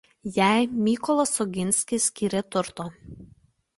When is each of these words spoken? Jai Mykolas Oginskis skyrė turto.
Jai 0.37 0.61
Mykolas 0.87 1.33
Oginskis 1.45 2.07
skyrė 2.09 2.43
turto. 2.57 2.89